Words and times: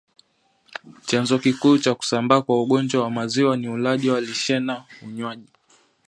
Chanzo 1.07 1.35
kikuu 1.39 1.77
cha 1.77 1.95
kusambaa 1.95 2.41
kwa 2.41 2.61
ugonjwa 2.61 3.03
wa 3.03 3.11
maziwa 3.11 3.57
ni 3.57 3.69
ulaji 3.69 4.09
wa 4.09 4.21
lishena 4.21 4.83
unywaji 5.01 5.49